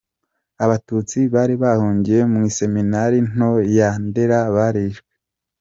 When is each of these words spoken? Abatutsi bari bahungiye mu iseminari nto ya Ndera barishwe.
Abatutsi 0.63 1.19
bari 1.33 1.55
bahungiye 1.63 2.21
mu 2.31 2.39
iseminari 2.49 3.17
nto 3.31 3.51
ya 3.77 3.89
Ndera 4.05 4.39
barishwe. 4.55 5.09